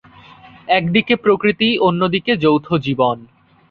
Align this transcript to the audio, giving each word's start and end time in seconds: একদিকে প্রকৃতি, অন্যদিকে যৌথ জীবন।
একদিকে 0.69 1.13
প্রকৃতি, 1.15 1.69
অন্যদিকে 1.79 2.31
যৌথ 2.35 2.67
জীবন। 2.77 3.17